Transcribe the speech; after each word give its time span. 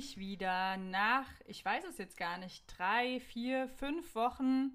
mich 0.00 0.16
wieder 0.16 0.78
nach, 0.78 1.26
ich 1.44 1.62
weiß 1.62 1.84
es 1.84 1.98
jetzt 1.98 2.16
gar 2.16 2.38
nicht, 2.38 2.64
drei, 2.78 3.20
vier, 3.20 3.68
fünf 3.68 4.14
Wochen 4.14 4.72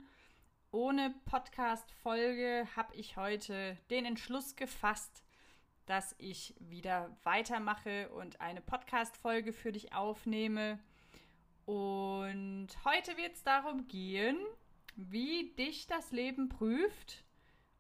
ohne 0.70 1.16
Podcast-Folge 1.26 2.68
habe 2.76 2.94
ich 2.94 3.18
heute 3.18 3.76
den 3.90 4.06
Entschluss 4.06 4.56
gefasst, 4.56 5.24
dass 5.88 6.14
ich 6.20 6.54
wieder 6.60 7.18
weitermache 7.24 8.10
und 8.10 8.40
eine 8.40 8.62
Podcast-Folge 8.62 9.52
für 9.52 9.72
dich 9.72 9.94
aufnehme. 9.94 10.78
Und 11.66 12.68
heute 12.84 13.18
wird 13.18 13.34
es 13.34 13.42
darum 13.42 13.88
gehen, 13.88 14.38
wie 14.96 15.56
dich 15.58 15.88
das 15.88 16.12
Leben 16.12 16.50
prüft, 16.50 17.24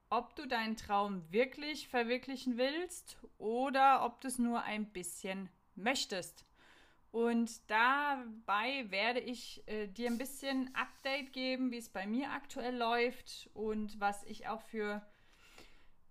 ob 0.09 0.35
du 0.35 0.47
deinen 0.47 0.77
Traum 0.77 1.31
wirklich 1.31 1.89
verwirklichen 1.89 2.57
willst 2.57 3.19
oder 3.37 4.03
ob 4.03 4.19
du 4.21 4.29
es 4.29 4.39
nur 4.39 4.63
ein 4.63 4.87
bisschen 4.91 5.47
möchtest. 5.75 6.43
Und 7.15 7.61
dabei 7.71 8.91
werde 8.91 9.21
ich 9.21 9.65
äh, 9.67 9.87
dir 9.87 10.09
ein 10.09 10.17
bisschen 10.17 10.69
Update 10.75 11.31
geben, 11.31 11.71
wie 11.71 11.77
es 11.77 11.87
bei 11.87 12.05
mir 12.05 12.31
aktuell 12.31 12.75
läuft 12.75 13.49
und 13.53 13.97
was 14.01 14.25
ich 14.25 14.49
auch 14.49 14.61
für 14.61 15.01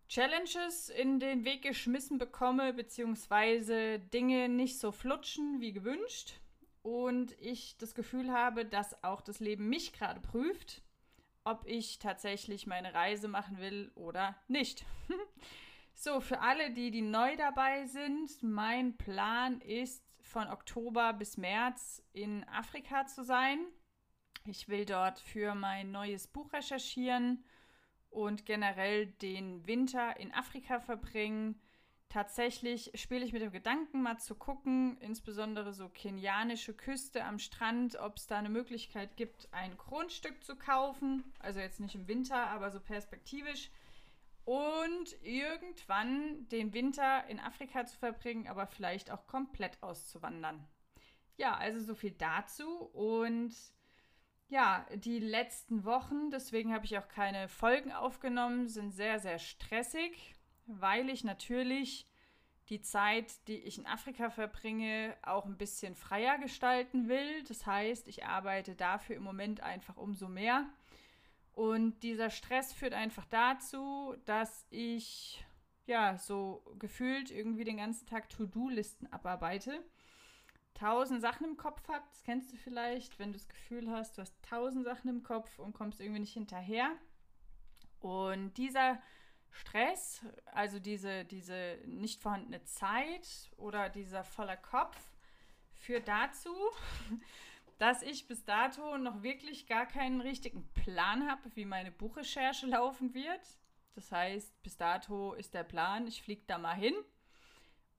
Challenges 0.08 0.88
in 0.88 1.20
den 1.20 1.44
Weg 1.44 1.60
geschmissen 1.60 2.16
bekomme, 2.16 2.72
beziehungsweise 2.72 3.98
Dinge 3.98 4.48
nicht 4.48 4.78
so 4.78 4.92
flutschen 4.92 5.60
wie 5.60 5.74
gewünscht. 5.74 6.40
Und 6.80 7.38
ich 7.38 7.76
das 7.76 7.94
Gefühl 7.94 8.32
habe, 8.32 8.64
dass 8.64 9.04
auch 9.04 9.20
das 9.20 9.40
Leben 9.40 9.68
mich 9.68 9.92
gerade 9.92 10.20
prüft, 10.20 10.80
ob 11.44 11.66
ich 11.66 11.98
tatsächlich 11.98 12.66
meine 12.66 12.94
Reise 12.94 13.28
machen 13.28 13.58
will 13.58 13.92
oder 13.94 14.38
nicht. 14.48 14.86
so, 15.94 16.22
für 16.22 16.40
alle, 16.40 16.70
die, 16.70 16.90
die 16.90 17.02
neu 17.02 17.36
dabei 17.36 17.84
sind, 17.84 18.42
mein 18.42 18.96
Plan 18.96 19.60
ist, 19.60 20.02
von 20.34 20.48
Oktober 20.48 21.12
bis 21.12 21.36
März 21.36 22.02
in 22.12 22.42
Afrika 22.48 23.06
zu 23.06 23.22
sein. 23.22 23.64
Ich 24.44 24.68
will 24.68 24.84
dort 24.84 25.20
für 25.20 25.54
mein 25.54 25.92
neues 25.92 26.26
Buch 26.26 26.52
recherchieren 26.52 27.44
und 28.10 28.44
generell 28.44 29.06
den 29.06 29.64
Winter 29.68 30.18
in 30.18 30.34
Afrika 30.34 30.80
verbringen. 30.80 31.62
Tatsächlich 32.08 32.90
spiele 32.96 33.24
ich 33.24 33.32
mit 33.32 33.42
dem 33.42 33.52
Gedanken, 33.52 34.02
mal 34.02 34.18
zu 34.18 34.34
gucken, 34.34 34.98
insbesondere 34.98 35.72
so 35.72 35.88
kenianische 35.88 36.74
Küste 36.74 37.24
am 37.24 37.38
Strand, 37.38 37.94
ob 38.00 38.16
es 38.16 38.26
da 38.26 38.36
eine 38.36 38.50
Möglichkeit 38.50 39.16
gibt, 39.16 39.46
ein 39.52 39.76
Grundstück 39.76 40.42
zu 40.42 40.56
kaufen. 40.56 41.22
Also 41.38 41.60
jetzt 41.60 41.78
nicht 41.78 41.94
im 41.94 42.08
Winter, 42.08 42.48
aber 42.48 42.72
so 42.72 42.80
perspektivisch 42.80 43.70
und 44.44 45.16
irgendwann 45.22 46.48
den 46.48 46.74
Winter 46.74 47.26
in 47.28 47.40
Afrika 47.40 47.86
zu 47.86 47.96
verbringen, 47.96 48.46
aber 48.46 48.66
vielleicht 48.66 49.10
auch 49.10 49.26
komplett 49.26 49.82
auszuwandern. 49.82 50.66
Ja, 51.36 51.56
also 51.56 51.80
so 51.80 51.94
viel 51.94 52.12
dazu 52.12 52.68
und 52.92 53.54
ja, 54.48 54.86
die 54.94 55.18
letzten 55.18 55.84
Wochen, 55.84 56.30
deswegen 56.30 56.72
habe 56.72 56.84
ich 56.84 56.98
auch 56.98 57.08
keine 57.08 57.48
Folgen 57.48 57.92
aufgenommen, 57.92 58.68
sind 58.68 58.92
sehr, 58.92 59.18
sehr 59.18 59.38
stressig, 59.38 60.34
weil 60.66 61.08
ich 61.08 61.24
natürlich 61.24 62.06
die 62.68 62.80
Zeit, 62.80 63.46
die 63.48 63.58
ich 63.58 63.78
in 63.78 63.86
Afrika 63.86 64.30
verbringe, 64.30 65.16
auch 65.22 65.44
ein 65.44 65.58
bisschen 65.58 65.94
freier 65.94 66.38
gestalten 66.38 67.08
will. 67.08 67.42
Das 67.44 67.66
heißt, 67.66 68.08
ich 68.08 68.24
arbeite 68.24 68.74
dafür 68.74 69.16
im 69.16 69.22
Moment 69.22 69.60
einfach 69.60 69.96
umso 69.96 70.28
mehr 70.28 70.66
und 71.54 72.00
dieser 72.02 72.30
Stress 72.30 72.72
führt 72.72 72.94
einfach 72.94 73.26
dazu, 73.26 74.16
dass 74.24 74.66
ich 74.70 75.44
ja 75.86 76.18
so 76.18 76.64
gefühlt 76.78 77.30
irgendwie 77.30 77.64
den 77.64 77.76
ganzen 77.76 78.06
Tag 78.06 78.28
To-Do-Listen 78.28 79.12
abarbeite. 79.12 79.84
Tausend 80.74 81.20
Sachen 81.20 81.46
im 81.46 81.56
Kopf 81.56 81.86
habe, 81.88 82.04
das 82.10 82.24
kennst 82.24 82.52
du 82.52 82.56
vielleicht, 82.56 83.18
wenn 83.20 83.32
du 83.32 83.38
das 83.38 83.48
Gefühl 83.48 83.88
hast, 83.90 84.18
du 84.18 84.22
hast 84.22 84.34
tausend 84.42 84.84
Sachen 84.84 85.08
im 85.08 85.22
Kopf 85.22 85.58
und 85.60 85.72
kommst 85.72 86.00
irgendwie 86.00 86.20
nicht 86.20 86.32
hinterher. 86.32 86.90
Und 88.00 88.54
dieser 88.54 89.00
Stress, 89.50 90.24
also 90.46 90.80
diese, 90.80 91.24
diese 91.24 91.78
nicht 91.86 92.20
vorhandene 92.20 92.64
Zeit 92.64 93.52
oder 93.56 93.88
dieser 93.88 94.24
voller 94.24 94.56
Kopf, 94.56 94.98
führt 95.74 96.08
dazu, 96.08 96.52
dass 97.78 98.02
ich 98.02 98.26
bis 98.28 98.44
dato 98.44 98.98
noch 98.98 99.22
wirklich 99.22 99.66
gar 99.66 99.86
keinen 99.86 100.20
richtigen 100.20 100.66
Plan 100.74 101.28
habe, 101.28 101.54
wie 101.54 101.64
meine 101.64 101.90
Buchrecherche 101.90 102.66
laufen 102.66 103.14
wird. 103.14 103.42
Das 103.94 104.10
heißt, 104.10 104.62
bis 104.62 104.76
dato 104.76 105.34
ist 105.34 105.54
der 105.54 105.64
Plan, 105.64 106.06
ich 106.06 106.22
fliege 106.22 106.44
da 106.46 106.58
mal 106.58 106.74
hin 106.74 106.94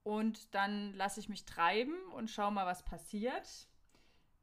und 0.04 0.54
dann 0.54 0.94
lasse 0.94 1.20
ich 1.20 1.30
mich 1.30 1.46
treiben 1.46 1.96
und 2.14 2.30
schaue 2.30 2.52
mal, 2.52 2.66
was 2.66 2.84
passiert. 2.84 3.68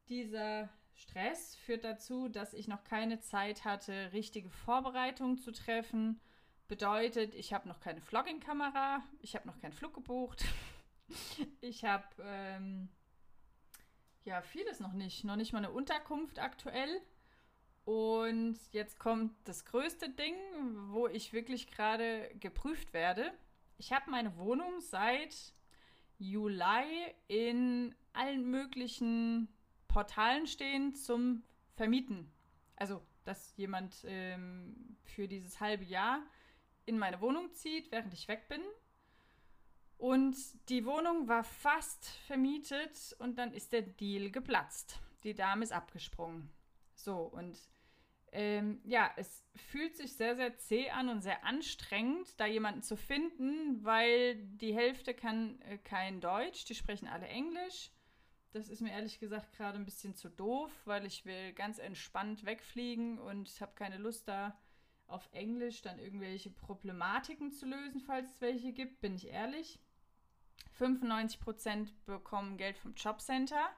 Dieser 0.08 0.68
Stress 0.94 1.56
führt 1.56 1.84
dazu, 1.84 2.28
dass 2.28 2.52
ich 2.52 2.68
noch 2.68 2.84
keine 2.84 3.20
Zeit 3.20 3.64
hatte, 3.64 4.12
richtige 4.12 4.50
Vorbereitungen 4.50 5.38
zu 5.38 5.52
treffen. 5.52 6.20
Bedeutet, 6.68 7.34
ich 7.34 7.52
habe 7.52 7.68
noch 7.68 7.80
keine 7.80 8.00
Vlogging-Kamera, 8.00 9.02
ich 9.20 9.34
habe 9.34 9.46
noch 9.46 9.60
keinen 9.60 9.72
Flug 9.72 9.94
gebucht, 9.94 10.44
ich 11.60 11.84
habe 11.84 12.06
ähm, 12.22 12.88
ja, 14.24 14.42
vieles 14.42 14.80
noch 14.80 14.92
nicht. 14.92 15.24
Noch 15.24 15.36
nicht 15.36 15.52
mal 15.52 15.58
eine 15.58 15.70
Unterkunft 15.70 16.38
aktuell. 16.38 17.00
Und 17.84 18.58
jetzt 18.70 18.98
kommt 18.98 19.32
das 19.44 19.64
größte 19.64 20.08
Ding, 20.08 20.36
wo 20.90 21.08
ich 21.08 21.32
wirklich 21.32 21.68
gerade 21.68 22.30
geprüft 22.38 22.92
werde. 22.92 23.32
Ich 23.78 23.92
habe 23.92 24.10
meine 24.10 24.36
Wohnung 24.36 24.80
seit 24.80 25.52
Juli 26.18 27.12
in 27.26 27.94
allen 28.12 28.48
möglichen 28.48 29.48
Portalen 29.88 30.46
stehen 30.46 30.94
zum 30.94 31.42
Vermieten. 31.74 32.30
Also, 32.76 33.02
dass 33.24 33.56
jemand 33.56 34.04
ähm, 34.04 34.96
für 35.04 35.26
dieses 35.26 35.60
halbe 35.60 35.84
Jahr 35.84 36.22
in 36.86 36.98
meine 36.98 37.20
Wohnung 37.20 37.52
zieht, 37.52 37.90
während 37.90 38.14
ich 38.14 38.28
weg 38.28 38.48
bin. 38.48 38.60
Und 40.02 40.36
die 40.68 40.84
Wohnung 40.84 41.28
war 41.28 41.44
fast 41.44 42.06
vermietet 42.26 43.14
und 43.20 43.38
dann 43.38 43.52
ist 43.52 43.72
der 43.72 43.82
Deal 43.82 44.32
geplatzt. 44.32 44.98
Die 45.22 45.32
Dame 45.32 45.62
ist 45.62 45.70
abgesprungen. 45.70 46.50
So, 46.96 47.18
und 47.18 47.56
ähm, 48.32 48.80
ja, 48.82 49.12
es 49.14 49.44
fühlt 49.54 49.96
sich 49.96 50.14
sehr, 50.14 50.34
sehr 50.34 50.56
zäh 50.56 50.90
an 50.90 51.08
und 51.08 51.20
sehr 51.20 51.44
anstrengend, 51.44 52.40
da 52.40 52.46
jemanden 52.46 52.82
zu 52.82 52.96
finden, 52.96 53.84
weil 53.84 54.44
die 54.44 54.74
Hälfte 54.74 55.14
kann 55.14 55.60
äh, 55.60 55.78
kein 55.78 56.20
Deutsch, 56.20 56.64
die 56.64 56.74
sprechen 56.74 57.06
alle 57.06 57.28
Englisch. 57.28 57.92
Das 58.50 58.68
ist 58.68 58.80
mir 58.80 58.90
ehrlich 58.90 59.20
gesagt 59.20 59.52
gerade 59.52 59.78
ein 59.78 59.84
bisschen 59.84 60.16
zu 60.16 60.28
doof, 60.30 60.72
weil 60.84 61.06
ich 61.06 61.26
will 61.26 61.52
ganz 61.52 61.78
entspannt 61.78 62.44
wegfliegen 62.44 63.20
und 63.20 63.60
habe 63.60 63.76
keine 63.76 63.98
Lust 63.98 64.26
da 64.26 64.58
auf 65.06 65.28
Englisch 65.30 65.80
dann 65.80 66.00
irgendwelche 66.00 66.50
Problematiken 66.50 67.52
zu 67.52 67.66
lösen, 67.66 68.00
falls 68.00 68.32
es 68.32 68.40
welche 68.40 68.72
gibt, 68.72 69.00
bin 69.00 69.14
ich 69.14 69.28
ehrlich. 69.28 69.78
95% 70.78 71.92
bekommen 72.06 72.56
Geld 72.56 72.78
vom 72.78 72.94
Jobcenter, 72.94 73.70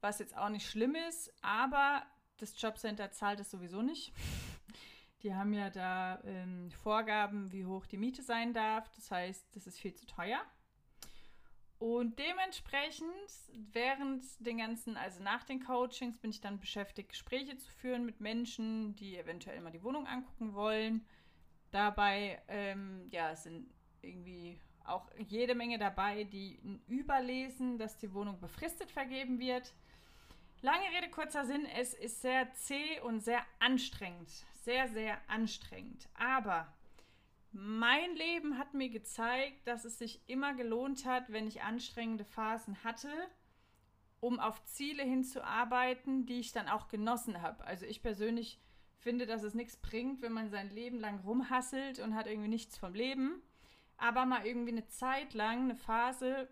was 0.00 0.18
jetzt 0.18 0.36
auch 0.36 0.48
nicht 0.48 0.68
schlimm 0.68 0.94
ist, 0.94 1.32
aber 1.42 2.02
das 2.38 2.60
Jobcenter 2.60 3.10
zahlt 3.10 3.40
es 3.40 3.50
sowieso 3.50 3.82
nicht. 3.82 4.12
Die 5.22 5.34
haben 5.34 5.54
ja 5.54 5.70
da 5.70 6.20
ähm, 6.24 6.70
Vorgaben, 6.70 7.50
wie 7.50 7.64
hoch 7.64 7.86
die 7.86 7.96
Miete 7.96 8.22
sein 8.22 8.52
darf. 8.52 8.88
Das 8.90 9.10
heißt, 9.10 9.56
das 9.56 9.66
ist 9.66 9.80
viel 9.80 9.94
zu 9.94 10.06
teuer. 10.06 10.40
Und 11.78 12.18
dementsprechend, 12.18 13.08
während 13.72 14.24
den 14.38 14.58
ganzen, 14.58 14.96
also 14.96 15.22
nach 15.22 15.44
den 15.44 15.62
Coachings, 15.62 16.18
bin 16.18 16.30
ich 16.30 16.40
dann 16.40 16.58
beschäftigt, 16.58 17.10
Gespräche 17.10 17.56
zu 17.56 17.70
führen 17.70 18.06
mit 18.06 18.20
Menschen, 18.20 18.96
die 18.96 19.16
eventuell 19.16 19.60
mal 19.60 19.72
die 19.72 19.82
Wohnung 19.82 20.06
angucken 20.06 20.54
wollen. 20.54 21.06
Dabei, 21.70 22.40
ähm, 22.48 23.08
ja, 23.10 23.36
sind 23.36 23.68
irgendwie 24.00 24.58
auch 24.88 25.10
jede 25.18 25.54
Menge 25.54 25.78
dabei, 25.78 26.24
die 26.24 26.58
überlesen, 26.86 27.78
dass 27.78 27.96
die 27.96 28.12
Wohnung 28.12 28.40
befristet 28.40 28.90
vergeben 28.90 29.38
wird. 29.38 29.72
Lange 30.62 30.86
Rede, 30.96 31.10
kurzer 31.10 31.44
Sinn, 31.44 31.66
es 31.76 31.94
ist 31.94 32.22
sehr 32.22 32.52
zäh 32.54 33.00
und 33.00 33.20
sehr 33.20 33.44
anstrengend. 33.58 34.28
Sehr, 34.62 34.88
sehr 34.88 35.18
anstrengend. 35.28 36.08
Aber 36.14 36.72
mein 37.52 38.14
Leben 38.16 38.58
hat 38.58 38.74
mir 38.74 38.88
gezeigt, 38.88 39.66
dass 39.66 39.84
es 39.84 39.98
sich 39.98 40.20
immer 40.26 40.54
gelohnt 40.54 41.06
hat, 41.06 41.32
wenn 41.32 41.46
ich 41.46 41.62
anstrengende 41.62 42.24
Phasen 42.24 42.82
hatte, 42.84 43.10
um 44.20 44.40
auf 44.40 44.64
Ziele 44.64 45.02
hinzuarbeiten, 45.02 46.26
die 46.26 46.40
ich 46.40 46.52
dann 46.52 46.68
auch 46.68 46.88
genossen 46.88 47.42
habe. 47.42 47.64
Also 47.64 47.86
ich 47.86 48.02
persönlich 48.02 48.60
finde, 48.98 49.26
dass 49.26 49.42
es 49.42 49.54
nichts 49.54 49.76
bringt, 49.76 50.20
wenn 50.22 50.32
man 50.32 50.50
sein 50.50 50.70
Leben 50.70 50.98
lang 50.98 51.20
rumhasselt 51.20 52.00
und 52.00 52.14
hat 52.14 52.26
irgendwie 52.26 52.48
nichts 52.48 52.76
vom 52.76 52.94
Leben 52.94 53.40
aber 53.98 54.26
mal 54.26 54.46
irgendwie 54.46 54.72
eine 54.72 54.86
Zeit 54.86 55.34
lang, 55.34 55.64
eine 55.64 55.76
Phase 55.76 56.48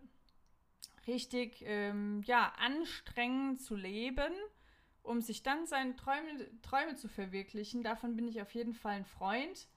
richtig, 1.07 1.63
ähm, 1.67 2.23
ja, 2.25 2.53
anstrengend 2.59 3.61
zu 3.61 3.77
leben, 3.77 4.33
um 5.03 5.21
sich 5.21 5.43
dann 5.43 5.67
seine 5.67 5.97
Träume, 5.97 6.61
Träume 6.63 6.95
zu 6.95 7.09
verwirklichen. 7.09 7.83
Davon 7.83 8.17
bin 8.17 8.27
ich 8.27 8.41
auf 8.41 8.55
jeden 8.55 8.75
Fall 8.75 8.97
ein 8.97 9.05
Freund. 9.05 9.69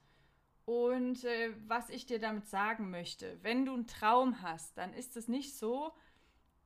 Und 0.64 1.24
äh, 1.24 1.54
was 1.66 1.88
ich 1.90 2.06
dir 2.06 2.18
damit 2.18 2.46
sagen 2.46 2.90
möchte, 2.90 3.38
wenn 3.42 3.64
du 3.64 3.72
einen 3.72 3.86
Traum 3.86 4.42
hast, 4.42 4.76
dann 4.76 4.92
ist 4.92 5.16
es 5.16 5.28
nicht 5.28 5.56
so, 5.56 5.92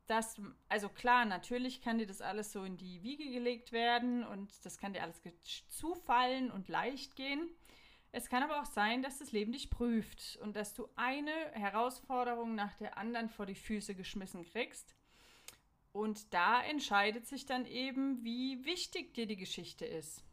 dass, 0.07 0.41
also 0.69 0.89
klar, 0.89 1.25
natürlich 1.25 1.81
kann 1.81 1.99
dir 1.99 2.07
das 2.07 2.21
alles 2.21 2.53
so 2.53 2.65
in 2.65 2.77
die 2.77 3.03
Wiege 3.03 3.31
gelegt 3.31 3.71
werden 3.71 4.25
und 4.25 4.65
das 4.65 4.79
kann 4.79 4.93
dir 4.93 5.03
alles 5.03 5.23
zufallen 5.69 6.51
und 6.51 6.69
leicht 6.69 7.15
gehen. 7.15 7.49
Es 8.15 8.29
kann 8.29 8.43
aber 8.43 8.61
auch 8.61 8.67
sein, 8.67 9.03
dass 9.03 9.19
das 9.19 9.33
Leben 9.33 9.53
dich 9.53 9.71
prüft 9.71 10.39
und 10.43 10.55
dass 10.55 10.75
du 10.75 10.87
eine 10.97 11.33
Herausforderung 11.53 12.55
nach 12.55 12.75
der 12.75 12.99
anderen 12.99 13.31
vor 13.31 13.47
die 13.47 13.55
Füße 13.55 13.95
geschmissen 13.95 14.45
kriegst. 14.45 14.95
Und 15.93 16.33
da 16.33 16.63
entscheidet 16.63 17.27
sich 17.27 17.47
dann 17.47 17.65
eben, 17.65 18.23
wie 18.23 18.65
wichtig 18.67 19.15
dir 19.15 19.27
die 19.27 19.37
Geschichte 19.37 19.87
ist. 19.87 20.25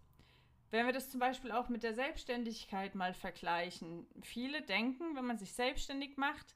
Wenn 0.72 0.86
wir 0.86 0.94
das 0.94 1.10
zum 1.10 1.20
Beispiel 1.20 1.52
auch 1.52 1.70
mit 1.70 1.84
der 1.84 1.94
Selbstständigkeit 1.94 2.96
mal 2.96 3.14
vergleichen. 3.14 4.06
Viele 4.22 4.62
denken, 4.62 5.16
wenn 5.16 5.26
man 5.26 5.40
sich 5.40 5.54
selbstständig 5.54 6.18
macht, 6.18 6.56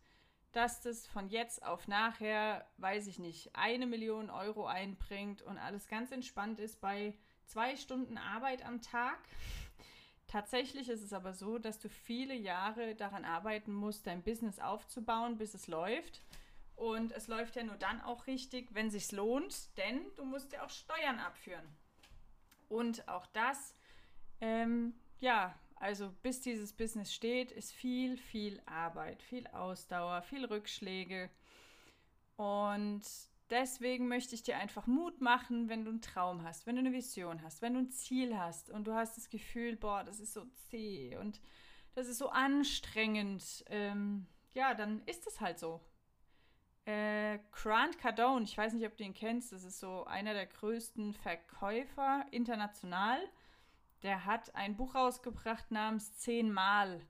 dass 0.52 0.81
das 0.81 1.08
von 1.08 1.30
jetzt 1.30 1.66
auf 1.66 1.88
nachher, 1.88 2.68
weiß 2.78 3.08
ich 3.08 3.18
nicht, 3.18 3.56
eine 3.56 3.88
Million 3.88 4.30
Euro 4.30 4.68
einbringt 4.68 5.42
und 5.42 5.58
alles 5.58 5.88
ganz 5.88 6.12
entspannt 6.12 6.60
ist 6.60 6.80
bei 6.80 7.18
zwei 7.46 7.75
Stunden 7.75 8.18
Arbeit 8.18 8.64
am 8.64 8.81
Tag. 8.81 9.18
Tatsächlich 10.34 10.90
ist 10.90 11.04
es 11.04 11.14
aber 11.14 11.36
so, 11.36 11.60
dass 11.60 11.78
du 11.78 11.90
viele 11.90 12.34
Jahre 12.34 12.96
daran 12.96 13.24
arbeiten 13.24 13.72
musst, 13.72 14.08
dein 14.08 14.24
Business 14.24 14.58
aufzubauen, 14.58 15.38
bis 15.38 15.54
es 15.54 15.68
läuft. 15.68 16.24
Und 16.76 17.12
es 17.12 17.28
läuft 17.28 17.56
ja 17.56 17.62
nur 17.62 17.76
dann 17.76 18.02
auch 18.02 18.26
richtig, 18.26 18.74
wenn 18.74 18.90
sich's 18.90 19.12
lohnt, 19.12 19.78
denn 19.78 20.02
du 20.18 20.26
musst 20.26 20.52
ja 20.52 20.66
auch 20.66 20.72
Steuern 20.72 21.20
abführen. 21.20 21.68
Und 22.68 23.08
auch 23.08 23.28
das, 23.28 23.76
ähm, 24.42 24.96
ja, 25.20 25.54
also 25.76 26.12
bis 26.24 26.42
dieses 26.42 26.74
Business 26.74 27.14
steht, 27.14 27.52
ist 27.52 27.72
viel, 27.72 28.18
viel 28.18 28.60
Arbeit, 28.66 29.22
viel 29.22 29.46
Ausdauer, 29.50 30.24
viel 30.24 30.46
Rückschläge. 30.46 31.30
Und 32.38 33.04
deswegen 33.54 34.10
möchte 34.10 34.36
ich 34.36 34.44
dir 34.44 34.58
einfach 34.58 34.88
Mut 34.88 35.22
machen, 35.22 35.70
wenn 35.70 35.86
du 35.86 35.92
einen 35.92 36.02
Traum 36.02 36.44
hast, 36.44 36.68
wenn 36.68 36.76
du 36.76 36.82
eine 36.82 36.92
Vision 36.92 37.42
hast, 37.42 37.62
wenn 37.62 37.76
du 37.76 37.80
ein 37.80 37.92
Ziel 37.92 38.38
hast 38.38 38.70
und 38.70 38.86
du 38.86 38.94
hast 38.94 39.16
das 39.16 39.30
Gefühl, 39.30 39.78
boah, 39.78 40.04
das 40.04 40.20
ist 40.20 40.34
so 40.34 40.44
zäh 40.70 41.16
und 41.18 41.40
das 41.96 42.08
ist 42.08 42.18
so 42.18 42.30
anstrengend. 42.30 43.64
Ähm, 43.68 44.26
ja, 44.54 44.74
dann 44.74 45.02
ist 45.06 45.26
es 45.28 45.40
halt 45.40 45.60
so. 45.60 45.80
Äh, 46.86 47.40
Grant 47.54 47.98
Cardone, 47.98 48.44
ich 48.44 48.58
weiß 48.58 48.74
nicht, 48.74 48.86
ob 48.86 48.98
du 48.98 49.06
ihn 49.06 49.14
kennst, 49.14 49.54
das 49.54 49.64
ist 49.64 49.80
so 49.80 50.04
einer 50.04 50.34
der 50.34 50.48
größten 50.48 51.14
Verkäufer 51.14 52.26
international 52.32 53.22
der 54.04 54.26
hat 54.26 54.54
ein 54.54 54.76
Buch 54.76 54.96
rausgebracht 54.96 55.72
namens 55.72 56.18
Zehnmal. 56.18 57.02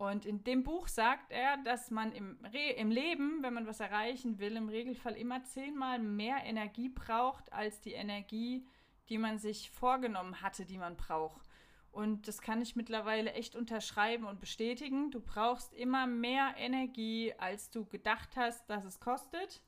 Und 0.00 0.24
in 0.24 0.42
dem 0.44 0.62
Buch 0.62 0.88
sagt 0.88 1.30
er, 1.30 1.58
dass 1.58 1.90
man 1.90 2.10
im, 2.12 2.38
Re 2.54 2.70
im 2.78 2.90
Leben, 2.90 3.42
wenn 3.42 3.52
man 3.52 3.66
was 3.66 3.80
erreichen 3.80 4.38
will, 4.38 4.56
im 4.56 4.70
Regelfall 4.70 5.14
immer 5.14 5.44
zehnmal 5.44 5.98
mehr 5.98 6.38
Energie 6.42 6.88
braucht 6.88 7.52
als 7.52 7.82
die 7.82 7.92
Energie, 7.92 8.66
die 9.10 9.18
man 9.18 9.38
sich 9.38 9.70
vorgenommen 9.70 10.40
hatte, 10.40 10.64
die 10.64 10.78
man 10.78 10.96
braucht. 10.96 11.46
Und 11.92 12.28
das 12.28 12.40
kann 12.40 12.62
ich 12.62 12.76
mittlerweile 12.76 13.34
echt 13.34 13.54
unterschreiben 13.54 14.24
und 14.24 14.40
bestätigen. 14.40 15.10
Du 15.10 15.20
brauchst 15.20 15.74
immer 15.74 16.06
mehr 16.06 16.54
Energie, 16.56 17.34
als 17.36 17.68
du 17.68 17.84
gedacht 17.84 18.30
hast, 18.36 18.70
dass 18.70 18.86
es 18.86 19.00
kostet. 19.00 19.60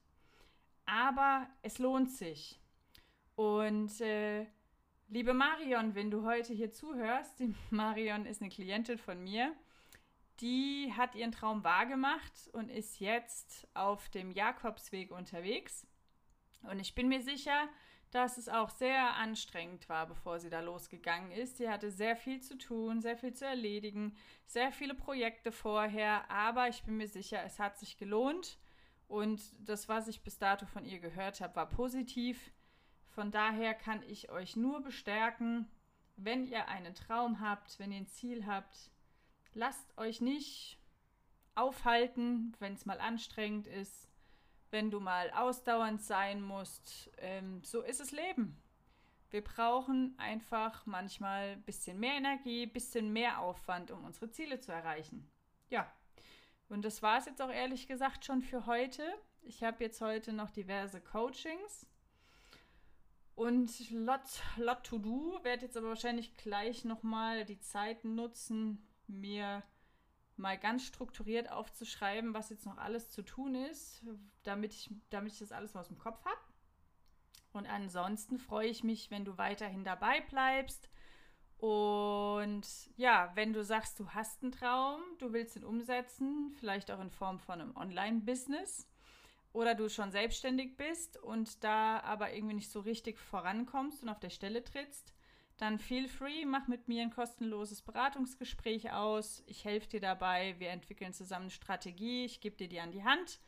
Aber 0.87 1.47
es 1.61 1.79
lohnt 1.79 2.11
sich. 2.11 2.59
Und 3.37 4.01
äh, 4.01 4.47
Liebe 5.09 5.35
Marion, 5.35 5.95
wenn 5.95 6.11
du 6.11 6.25
heute 6.25 6.55
hier 6.55 6.73
zuhörst, 6.73 7.39
die 7.39 7.55
Marion 7.71 8.25
ist 8.25 8.41
eine 8.41 8.49
Klientin 8.49 8.97
von 8.97 9.23
mir, 9.23 9.55
die 10.41 10.93
hat 10.97 11.15
ihren 11.15 11.33
Traum 11.33 11.65
wahrgemacht 11.65 12.49
und 12.53 12.71
ist 12.71 13.01
jetzt 13.01 13.69
auf 13.75 14.09
dem 14.11 14.31
Jakobsweg 14.31 15.11
unterwegs. 15.11 15.87
Und 16.63 16.79
ich 16.81 16.95
bin 16.95 17.09
mir 17.09 17.23
sicher, 17.23 17.69
dass 18.13 18.37
es 18.37 18.49
auch 18.49 18.69
sehr 18.69 19.17
anstrengend 19.17 19.89
war, 19.89 20.07
bevor 20.07 20.39
sie 20.39 20.51
da 20.51 20.61
losgegangen 20.61 21.33
ist. 21.33 21.57
Sie 21.57 21.69
hatte 21.69 21.91
sehr 21.91 22.15
viel 22.15 22.41
zu 22.41 22.59
tun, 22.59 23.01
sehr 23.01 23.17
viel 23.17 23.33
zu 23.33 23.47
erledigen, 23.47 24.15
sehr 24.47 24.71
viele 24.71 24.95
Projekte 24.95 25.51
vorher, 25.51 26.31
aber 26.31 26.69
ich 26.69 26.83
bin 26.83 26.99
mir 26.99 27.09
sicher, 27.09 27.43
es 27.45 27.59
hat 27.59 27.79
sich 27.79 27.97
gelohnt. 27.97 28.59
Und 29.09 29.41
das, 29.59 29.89
was 29.89 30.09
ich 30.09 30.23
bis 30.23 30.39
dato 30.39 30.67
von 30.67 30.85
ihr 30.85 30.99
gehört 30.99 31.41
habe, 31.41 31.57
war 31.57 31.69
positiv. 31.69 32.53
Von 33.09 33.31
daher 33.31 33.75
kann 33.75 34.03
ich 34.03 34.31
euch 34.31 34.57
nur 34.57 34.83
bestärken, 34.83 35.69
wenn 36.17 36.47
ihr 36.47 36.69
einen 36.69 36.95
Traum 36.95 37.41
habt, 37.41 37.79
wenn 37.79 37.93
ihr 37.93 37.99
ein 37.99 38.07
Ziel 38.07 38.47
habt, 38.47 38.92
lasst 39.55 39.97
euch 39.99 40.21
nicht 40.21 40.79
aufhalten, 41.55 42.57
wenn 42.59 42.75
es 42.75 42.87
mal 42.87 43.01
anstrengend 43.01 43.67
ist, 43.67 44.09
wenn 44.71 44.91
du 44.91 45.01
mal 45.01 45.31
ausdauernd 45.31 46.03
sein 46.03 46.43
musst. 46.43 47.11
Ähm, 47.19 47.63
so 47.63 47.83
ist 47.83 48.01
es 48.01 48.11
Leben. 48.11 48.61
Wir 49.31 49.43
brauchen 49.43 50.15
einfach 50.19 50.85
manchmal 50.87 51.53
ein 51.53 51.63
bisschen 51.63 51.99
mehr 51.99 52.15
Energie, 52.15 52.65
ein 52.65 52.73
bisschen 52.73 53.13
mehr 53.13 53.41
Aufwand, 53.41 53.91
um 53.91 54.05
unsere 54.05 54.31
Ziele 54.31 54.61
zu 54.61 54.73
erreichen. 54.73 55.31
Ja, 55.71 55.91
und 56.69 56.85
das 56.85 57.03
war 57.03 57.19
es 57.19 57.27
jetzt 57.27 57.41
auch 57.41 57.51
ehrlich 57.51 57.87
gesagt 57.87 58.25
schon 58.25 58.43
für 58.43 58.67
heute. 58.67 59.03
Ich 59.43 59.63
habe 59.63 59.85
jetzt 59.85 60.01
heute 60.01 60.33
noch 60.33 60.51
diverse 60.51 61.01
Coachings 61.01 61.87
und 63.35 63.91
lot, 63.91 64.21
lot 64.57 64.85
to 64.85 64.99
do. 64.99 65.39
Werde 65.43 65.67
jetzt 65.67 65.77
aber 65.77 65.89
wahrscheinlich 65.89 66.37
gleich 66.37 66.85
nochmal 66.85 67.45
die 67.45 67.61
Zeit 67.61 68.05
nutzen, 68.05 68.87
mir 69.13 69.63
mal 70.37 70.59
ganz 70.59 70.85
strukturiert 70.85 71.51
aufzuschreiben, 71.51 72.35
was 72.35 72.51
jetzt 72.51 72.67
noch 72.67 72.79
alles 72.79 73.11
zu 73.11 73.23
tun 73.23 73.55
ist, 73.55 74.03
damit 74.43 74.73
ich, 74.73 74.91
damit 75.11 75.33
ich 75.33 75.39
das 75.39 75.53
alles 75.53 75.77
aus 75.77 75.89
dem 75.89 75.99
Kopf 75.99 76.25
habe. 76.25 76.41
Und 77.53 77.67
ansonsten 77.67 78.39
freue 78.39 78.69
ich 78.69 78.83
mich, 78.83 79.11
wenn 79.11 79.25
du 79.25 79.37
weiterhin 79.37 79.85
dabei 79.85 80.23
bleibst. 80.23 80.89
Und 81.59 82.67
ja, 82.97 83.31
wenn 83.35 83.53
du 83.53 83.63
sagst, 83.63 84.01
du 84.01 84.09
hast 84.11 84.43
einen 84.43 84.53
Traum, 84.53 85.01
du 85.19 85.33
willst 85.33 85.55
ihn 85.55 85.65
umsetzen, 85.65 86.51
vielleicht 86.59 86.91
auch 86.91 87.01
in 87.01 87.11
Form 87.11 87.39
von 87.39 87.61
einem 87.61 87.77
Online-Business, 87.77 88.89
oder 89.53 89.75
du 89.75 89.89
schon 89.89 90.11
selbstständig 90.11 90.77
bist 90.77 91.19
und 91.19 91.63
da 91.63 92.01
aber 92.01 92.33
irgendwie 92.33 92.55
nicht 92.55 92.71
so 92.71 92.81
richtig 92.81 93.19
vorankommst 93.19 94.03
und 94.03 94.09
auf 94.09 94.19
der 94.19 94.31
Stelle 94.31 94.65
trittst, 94.65 95.13
dann 95.63 95.79
feel 95.79 96.09
free, 96.09 96.45
mach 96.45 96.67
mit 96.67 96.89
mir 96.89 97.03
ein 97.03 97.11
kostenloses 97.11 97.83
Beratungsgespräch 97.83 98.93
aus. 98.93 99.45
Ich 99.47 99.65
helfe 99.65 99.89
dir 99.89 100.01
dabei, 100.01 100.57
wir 100.59 100.71
entwickeln 100.71 101.13
zusammen 101.13 101.45
eine 101.45 101.51
Strategie, 101.51 102.25
ich 102.25 102.41
gebe 102.41 102.57
dir 102.57 102.69
die 102.69 102.81
an 102.81 102.91
die 102.91 103.05
Hand 103.05 103.39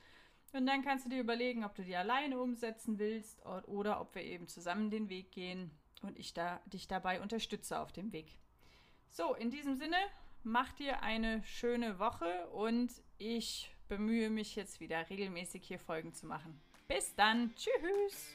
und 0.52 0.66
dann 0.66 0.82
kannst 0.82 1.06
du 1.06 1.10
dir 1.10 1.20
überlegen, 1.20 1.64
ob 1.64 1.74
du 1.74 1.82
die 1.82 1.96
alleine 1.96 2.38
umsetzen 2.38 3.00
willst 3.00 3.44
oder 3.44 4.00
ob 4.00 4.14
wir 4.14 4.22
eben 4.22 4.46
zusammen 4.46 4.90
den 4.90 5.08
Weg 5.08 5.32
gehen 5.32 5.72
und 6.02 6.16
ich 6.16 6.32
da, 6.32 6.60
dich 6.66 6.86
dabei 6.86 7.20
unterstütze 7.20 7.80
auf 7.80 7.90
dem 7.90 8.12
Weg. 8.12 8.38
So, 9.10 9.34
in 9.34 9.50
diesem 9.50 9.74
Sinne, 9.74 9.96
mach 10.44 10.72
dir 10.72 11.02
eine 11.02 11.42
schöne 11.42 11.98
Woche 11.98 12.48
und 12.50 12.92
ich 13.18 13.74
bemühe 13.88 14.30
mich 14.30 14.54
jetzt 14.54 14.78
wieder 14.78 15.10
regelmäßig 15.10 15.66
hier 15.66 15.80
Folgen 15.80 16.12
zu 16.14 16.26
machen. 16.26 16.60
Bis 16.86 17.14
dann. 17.16 17.52
Tschüss. 17.56 18.34